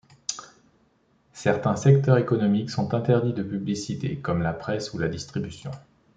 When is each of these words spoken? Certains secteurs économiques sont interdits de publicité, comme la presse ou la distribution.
Certains 1.33 1.75
secteurs 1.75 2.17
économiques 2.17 2.71
sont 2.71 2.95
interdits 2.95 3.33
de 3.33 3.43
publicité, 3.43 4.17
comme 4.17 4.41
la 4.41 4.51
presse 4.51 4.95
ou 4.95 4.97
la 4.97 5.07
distribution. 5.07 5.69